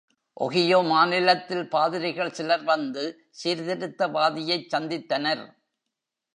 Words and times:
Ohio 0.37 0.79
மாநிலத்தில் 0.87 1.67
பாதிரிகள் 1.69 2.31
சிலர் 2.31 2.63
வந்து 2.63 3.03
சீர்திருத்தவாதியைச் 3.43 4.69
சந்தித்தனர். 4.75 5.43